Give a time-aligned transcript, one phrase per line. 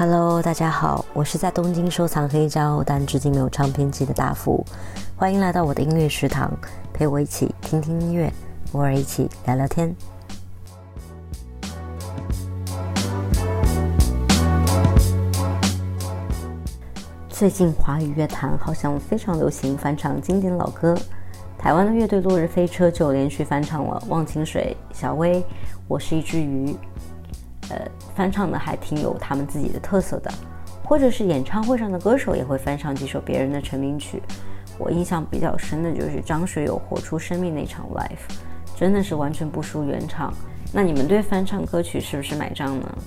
[0.00, 4.64] Hello，大家好，我是在东京收藏黑胶，但至今没有唱片机的大福。
[5.14, 6.50] 欢迎来到我的音乐食堂，
[6.90, 8.32] 陪我一起听听音乐，
[8.72, 9.94] 偶尔一起聊聊天。
[17.28, 20.96] 最近华语乐坛好像非常流行翻唱经典老歌，
[21.58, 25.44] 台湾的乐队落日飞车就连续翻唱了忘情水、小薇、
[25.86, 26.74] 我是一只鱼。
[27.70, 30.30] 呃，翻唱的还挺有他们自己的特色的，
[30.84, 34.22] 或者是演唱会上的歌手也会翻唱几首别人的成名曲。
[34.78, 38.34] 我印象比较深的就是张学友《活出生命》那场 live，
[38.76, 40.32] 真的是完全不输原唱。
[40.72, 42.98] 那你们对翻唱歌曲是不是买账呢？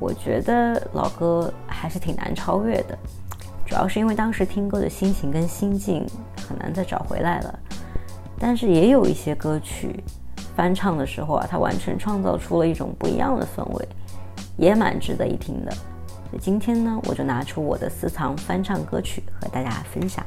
[0.00, 2.96] 我觉得老歌还是挺难超越的，
[3.66, 6.06] 主要是因为当时听歌的心情跟心境
[6.48, 7.58] 很难再找回来了。
[8.38, 10.02] 但是也有一些歌曲。
[10.58, 13.88] 翻唱的时候啊，它完全创造出了一种不一样的氛围，
[14.56, 15.72] 也蛮值得一听的。
[16.32, 20.26] 那今天呢，我就拿出我的私藏翻唱歌曲和大家分享。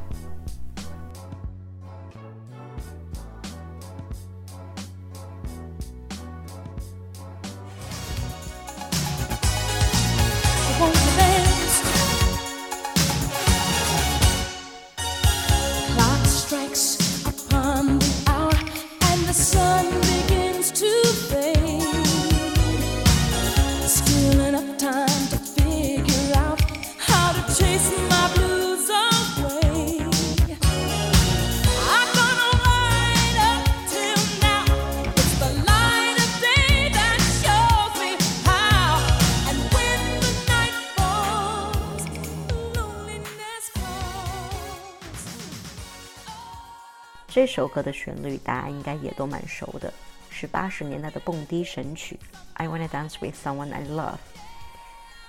[47.34, 49.92] 这首歌的旋律大家应该也都蛮熟的，
[50.30, 52.20] 是八十年代的蹦迪神曲
[52.56, 54.16] 《I Wanna Dance with Someone I Love》。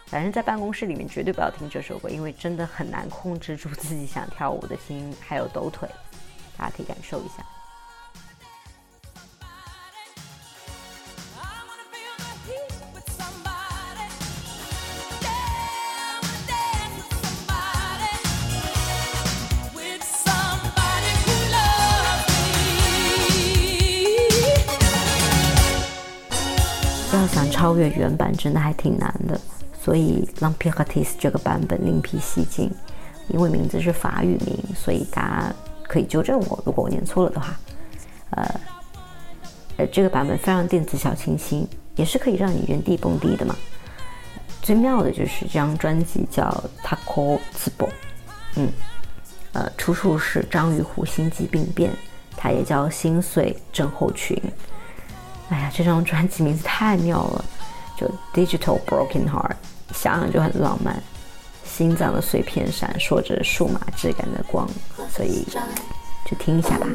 [0.06, 5.88] 反正，在办公室里面绝对不要听这首歌，因为真的很难控制住自己想跳舞的心，还有抖腿，
[6.58, 7.46] 大家可以感受一下。
[27.62, 29.40] 超越原版，真的还挺难的。
[29.80, 32.68] 所以《L'Empiratrice》这个版本另辟蹊径，
[33.28, 37.54] 因为名字是法语名，所以大家可以纠正我，如果我念错了的话。
[38.30, 38.60] 呃，
[39.76, 41.64] 呃，这个版本非常电子小清新，
[41.94, 43.54] 也是可以让你原地蹦迪的嘛。
[44.60, 46.42] 最妙的就是这张专辑叫
[46.84, 47.86] 《Taco Zibo》，
[48.56, 48.68] 嗯，
[49.52, 51.92] 呃，出处是章鱼湖心肌病变，
[52.36, 54.36] 它也叫心碎症候群。
[55.52, 57.44] 哎呀，这张专辑名字太妙了，
[57.94, 59.56] 就 Digital Broken Heart，
[59.92, 60.96] 想想就很浪漫，
[61.62, 64.66] 心脏的碎片闪烁着数码质感的光，
[65.14, 65.46] 所以
[66.24, 66.86] 就听一下吧。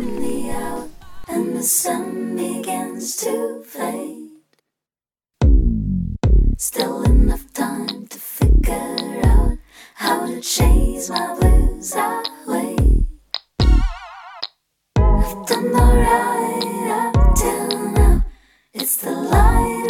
[18.79, 19.86] It's the light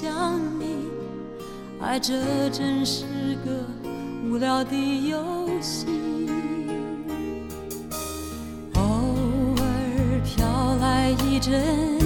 [0.00, 0.88] 想你，
[1.78, 3.04] 爱这真是
[3.44, 3.50] 个
[4.24, 4.74] 无聊的
[5.10, 5.84] 游戏。
[8.76, 8.80] 偶
[9.58, 11.99] 尔飘来一阵。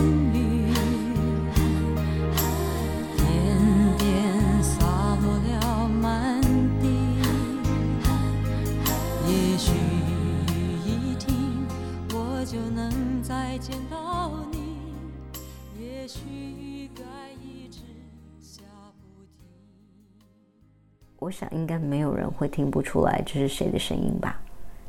[21.24, 24.38] 我想应该没有人会听不出来这是谁的声音吧？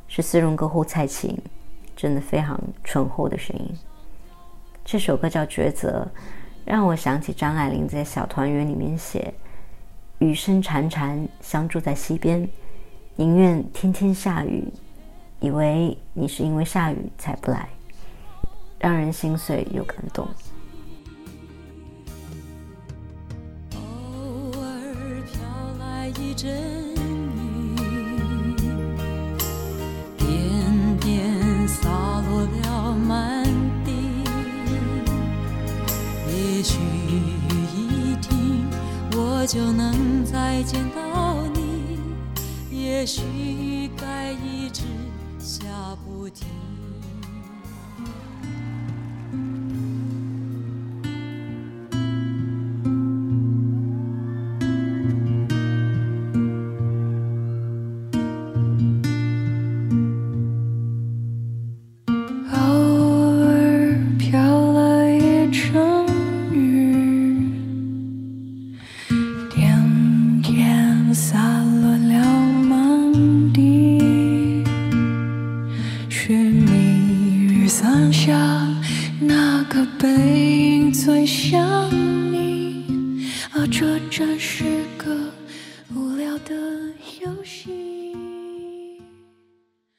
[0.06, 1.34] 是丝绒歌后蔡琴，
[1.96, 3.74] 真的非常醇厚的声音。
[4.84, 6.06] 这首歌叫《抉择》，
[6.66, 9.32] 让我想起张爱玲在《小团圆》里面写
[10.20, 12.46] ：“雨声潺潺，相住在溪边，
[13.14, 14.70] 宁愿天天下雨，
[15.40, 17.66] 以为你是因为下雨才不来，
[18.78, 20.28] 让人心碎又感动。”
[39.46, 42.00] 就能再见到你。
[42.68, 44.82] 也许该一直
[45.38, 45.66] 下
[46.04, 46.65] 不停。
[76.28, 78.36] 是雨伞下
[79.20, 81.88] 那个背影最想
[82.32, 83.30] 你。
[83.54, 84.64] 而这真是
[84.98, 85.30] 个
[85.94, 86.52] 无聊的
[87.22, 88.16] 游戏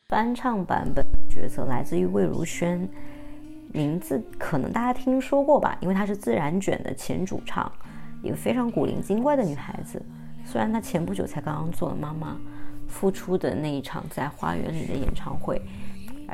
[0.09, 2.89] 翻唱版本角色来自于魏如萱，
[3.71, 5.77] 名字可能大家听说过吧？
[5.79, 7.71] 因为她是自然卷的前主唱，
[8.21, 10.05] 一个非常古灵精怪的女孩子。
[10.43, 12.35] 虽然她前不久才刚刚做了妈妈，
[12.85, 15.61] 复出的那一场在花园里的演唱会，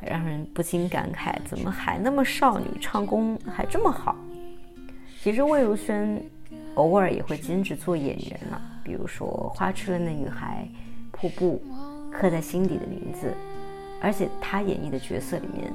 [0.02, 4.16] 让人不禁感慨：怎么还那么少女，唱功还这么好？
[5.22, 6.22] 其实魏如萱
[6.76, 10.68] 偶尔也会兼职做演员呢，比如说《花痴了的女孩》
[11.18, 11.62] 《瀑布》
[12.12, 13.28] 《刻在心底的名字》。
[14.02, 15.72] 而且她演绎的角色里面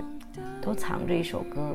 [0.60, 1.74] 都藏着一首歌，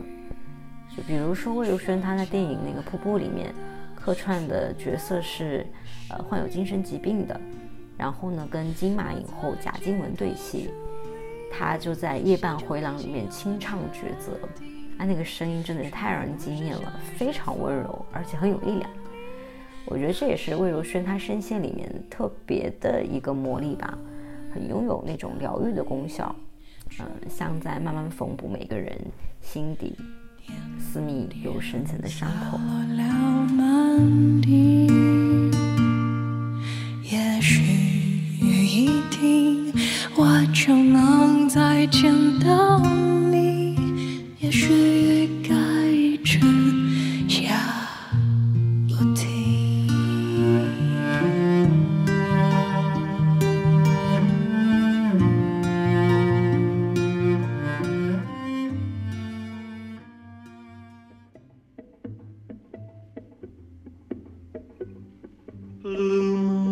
[0.96, 3.52] 就比如说魏如萱，她在电影那个《瀑布》里面
[3.96, 5.66] 客串的角色是
[6.10, 7.42] 呃患有精神疾病的，
[7.98, 10.70] 然后呢跟金马影后贾静雯对戏，
[11.56, 14.40] 他就在《夜半回廊》里面清唱抉择，
[14.98, 18.90] 她那个声音真的是太让人惊艳了，非常温柔，而且很有力量。
[19.86, 23.98] 我觉得这也是魏如萱她声线里面特别的一个魔力吧。
[24.54, 26.36] 很拥有那种疗愈的功效，
[27.00, 28.96] 嗯，像在慢慢缝补每个人
[29.42, 29.96] 心底
[30.80, 32.60] 私密又深层的伤口。
[42.04, 42.80] 想到
[43.32, 43.78] 你。
[44.42, 45.56] 也许雨该
[45.90, 46.38] 一直
[47.30, 47.74] 下。
[65.82, 66.64] Blue Moon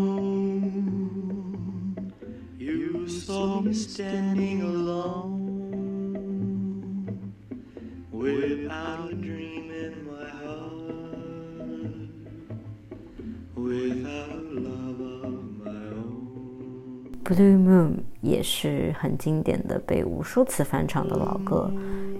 [17.31, 21.71] Blue Moon 也是很经典的，被无数次翻唱的老歌。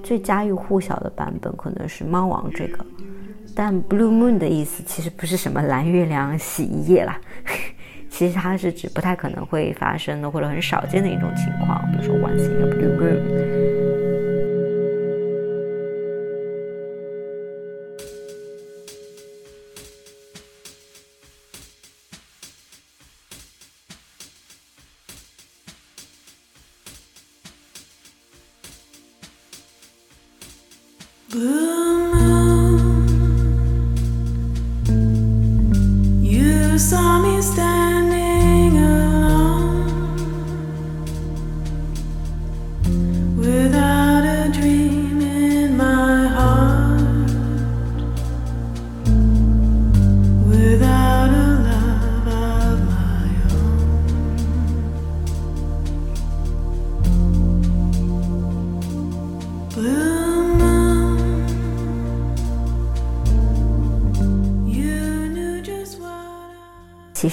[0.02, 2.86] 最家喻户晓的版本可能是《猫王》这个，
[3.54, 7.20] 但 Blue Moon 的意思其实不是什么蓝月亮洗衣液啦，
[8.10, 13.81] 其实它是指不太可能会发生的或者很少见的一种情况，比如说 Once in a Blue Moon。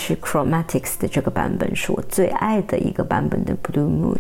[0.09, 4.17] 是 Chromatics 的这个版本是我最爱的一个版本的 Blue Moon，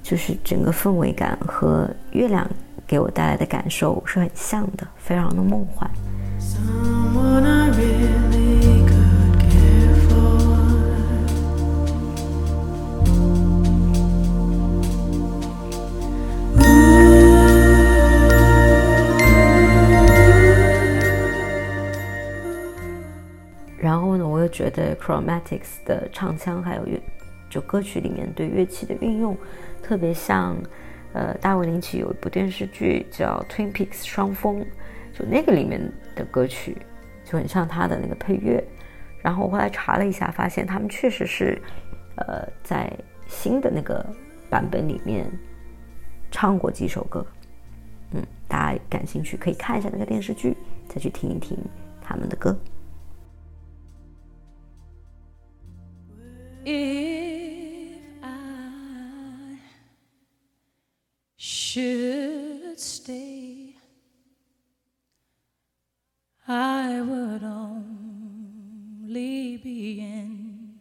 [0.00, 2.48] 就是整个氛围感和月亮
[2.86, 5.90] 给我带来的感受是很像的，非常的梦幻。
[24.72, 27.00] 得 Chromatics 的唱腔还有乐，
[27.48, 29.36] 就歌曲里面对乐器的运用，
[29.82, 30.56] 特别像，
[31.12, 34.60] 呃，大卫林奇有一部电视剧叫《Twin Peaks 双峰》，
[35.16, 35.80] 就那个里面
[36.16, 36.76] 的歌曲
[37.24, 38.62] 就很像他的那个配乐。
[39.22, 41.60] 然后我后来查了一下，发现他们确实是，
[42.16, 42.92] 呃，在
[43.28, 44.04] 新的那个
[44.50, 45.30] 版本里面
[46.30, 47.24] 唱过几首歌。
[48.10, 50.56] 嗯，大家感兴趣可以看一下那个电视剧，
[50.88, 51.56] 再去听一听
[52.02, 52.56] 他们的歌。
[56.64, 59.58] If I
[61.36, 63.74] should stay,
[66.46, 69.08] I would only
[69.58, 70.80] be in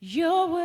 [0.00, 0.62] your way.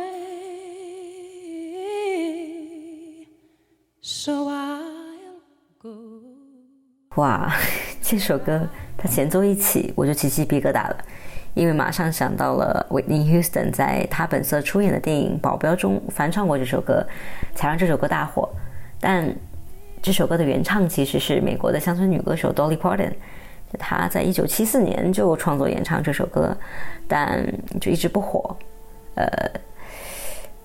[4.00, 5.42] So I'll
[5.78, 6.22] go.
[7.16, 7.52] 哇，
[8.00, 11.04] 这首歌它前奏一起，我就起鸡皮疙瘩了。
[11.54, 17.04] 因为马上想到了 Whitney Houston 在他本色出演的电影《保镖》中翻唱过这首歌，
[17.54, 18.48] 才让这首歌大火。
[19.00, 19.34] 但
[20.00, 23.12] 这首歌的原唱其实是美国的乡村女歌手 Dolly Parton，
[23.78, 26.56] 她在一九七四年就创作演唱这首歌，
[27.08, 27.44] 但
[27.80, 28.56] 就一直不火。
[29.16, 29.26] 呃，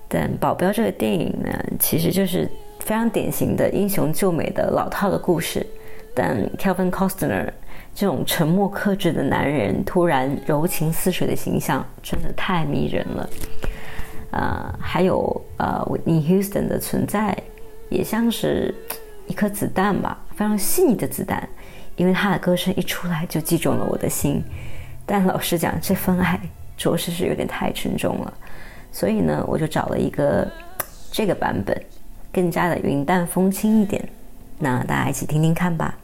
[0.08, 1.50] 但《保镖》这个电影呢，
[1.80, 5.66] 其实就是非常典型的英雄救美的老套的故事，
[6.14, 7.50] 但 Kevin Costner。
[7.96, 13.30] 这种沉默克制的男人，突然柔情似水的形象，真的太迷人了。
[14.32, 17.34] 呃，还有呃，Whitney Houston 的存在，
[17.88, 18.74] 也像是
[19.26, 21.48] 一颗子弹吧，非常细腻的子弹，
[21.96, 24.44] 因为他的歌声一出来就击中了我的心。
[25.06, 26.38] 但老实讲，这份爱
[26.76, 28.34] 着实是有点太沉重了，
[28.92, 30.46] 所以呢，我就找了一个
[31.10, 31.82] 这个版本，
[32.30, 34.06] 更加的云淡风轻一点。
[34.58, 35.96] 那大家一起听听看吧。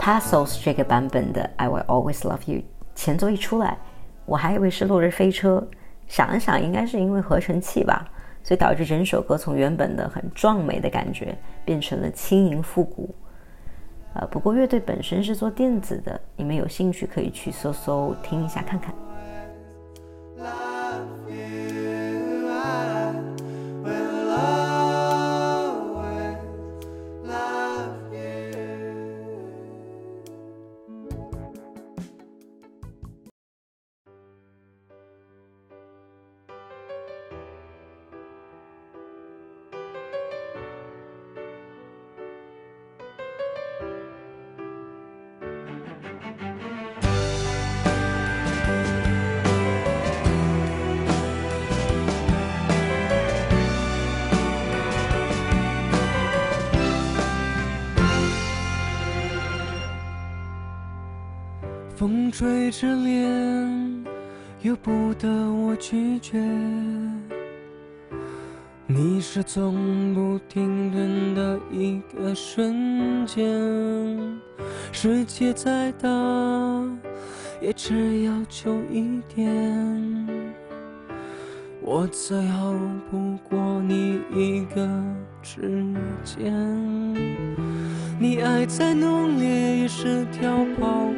[0.00, 2.62] Tassels 这个版本的 I Will Always Love You
[2.94, 3.76] 前奏一出来，
[4.24, 5.66] 我还以为是落日飞车，
[6.06, 8.08] 想了想应该是因为合成器吧，
[8.44, 13.12] 所以导致整首歌从原本的很壮美的感觉变成了轻盈复古。
[14.18, 18.94] 呃，不过乐队本身是做电子的，你们有兴趣可以去搜搜听一下看看。
[61.96, 64.04] 风吹着脸，
[64.60, 66.38] 由不得我拒绝。
[68.86, 73.42] 你是从不停顿的一个瞬间。
[74.92, 76.06] 世界再大，
[77.62, 80.28] 也只要求一点。
[81.80, 82.74] 我再好
[83.10, 84.86] 不过你一个
[85.42, 85.82] 指
[86.22, 86.52] 尖。
[88.20, 91.08] 你爱再浓烈，也是条跑。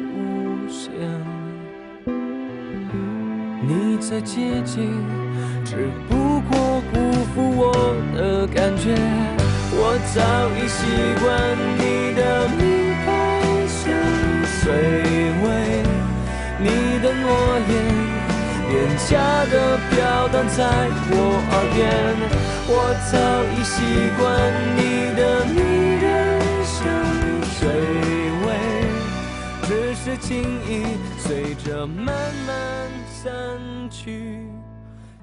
[0.69, 0.91] 线，
[3.67, 4.93] 你再接近，
[5.65, 7.61] 只不过辜负我
[8.15, 8.95] 的感觉。
[9.71, 10.17] 我早
[10.55, 10.77] 已习
[11.21, 11.27] 惯
[11.77, 11.81] 你
[12.15, 12.19] 的
[12.57, 12.61] 明
[13.05, 13.07] 白
[13.67, 13.77] 相
[14.61, 14.63] 随
[15.41, 15.45] 味，
[16.59, 16.65] 你
[17.01, 17.25] 的诺
[17.69, 17.71] 言
[18.69, 18.71] 廉
[19.07, 19.09] 价
[19.49, 19.53] 的
[19.89, 19.95] 飘
[20.29, 20.57] 荡在
[21.09, 21.13] 我
[21.51, 21.77] 耳边。
[22.71, 22.71] 我
[23.11, 23.13] 早
[23.55, 23.75] 已习
[24.17, 24.21] 惯
[24.77, 24.79] 你
[25.15, 25.19] 的
[30.17, 32.07] 轻易随着慢
[32.45, 33.31] 慢散
[33.89, 34.45] 去，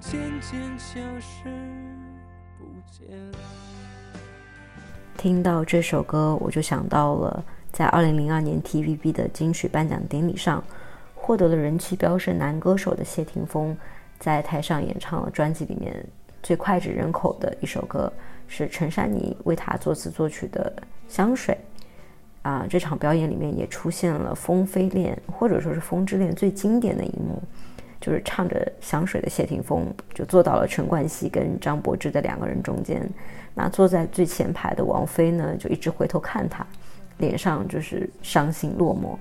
[0.01, 1.49] 渐渐消失
[2.59, 3.09] 不见。
[5.17, 10.63] 听到这首歌，我就想到了在2002年 TVB 的金曲颁奖典礼上，
[11.15, 13.77] 获得了人气飙升男歌手的谢霆锋，
[14.19, 16.07] 在台上演唱了专辑里面
[16.43, 18.13] 最脍炙人口的一首歌，
[18.47, 20.73] 是陈珊妮为他作词作曲的
[21.09, 21.55] 《香水》。
[22.47, 27.43] 啊，这场表演里面也出现了《风飞恋》或者说是《风之恋》最经典的一幕。
[27.99, 33.03] 就是唱着香水的谢霆锋，就坐到了陈冠希跟张柏芝的两个人中间。
[33.55, 36.65] 那坐在最前排的王菲呢，就一直回头看他，
[37.19, 39.17] 脸上就是伤心落寞。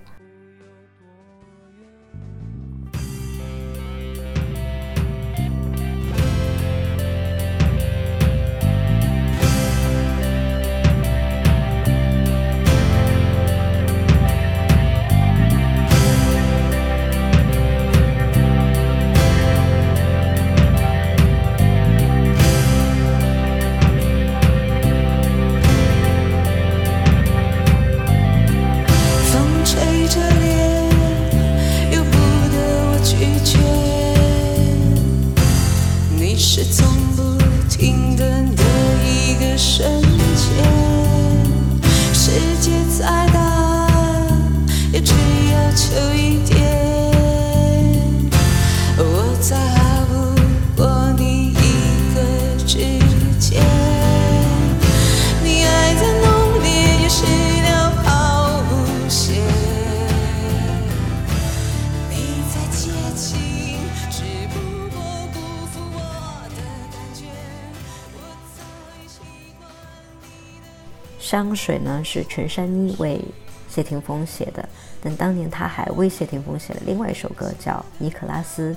[71.36, 73.20] 香水呢是陈珊妮为
[73.68, 74.70] 谢霆锋写的，
[75.02, 78.72] 但当年他还为谢霆锋写了另外一首歌，叫《尼可拉斯》，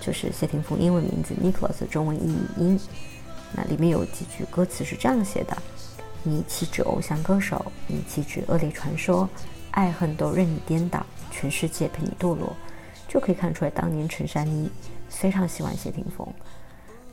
[0.00, 2.78] 就是谢霆锋英文名字 Nicholas 的中文译音。
[3.52, 5.58] 那里面有几句歌词是这样写的
[6.22, 9.28] ：“你岂止偶像歌手，你岂止恶劣传说，
[9.72, 12.54] 爱恨都任你颠倒，全世界陪你堕落。”
[13.10, 14.70] 就可以看出来，当年陈珊妮
[15.08, 16.24] 非常喜欢谢霆锋。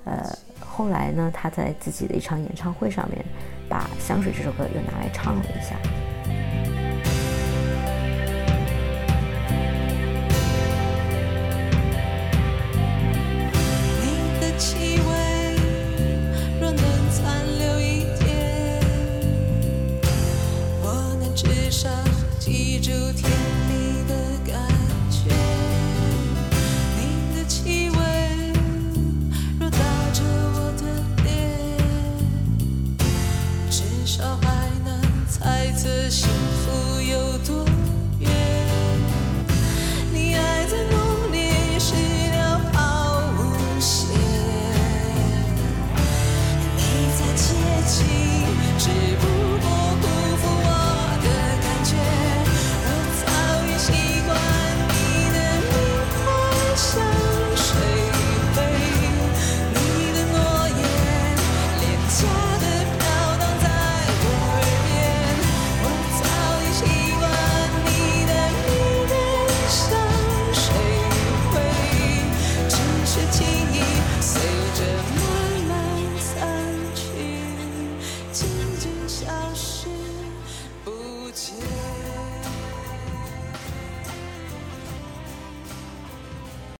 [0.05, 3.25] 呃，后来呢，他在自己的一场演唱会上面，
[3.73, 6.02] 把《香水》这首歌又拿来唱了一下。